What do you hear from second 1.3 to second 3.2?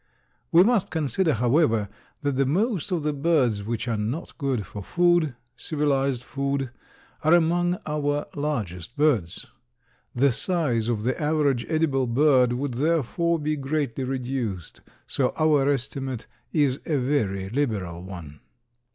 however, that the most of the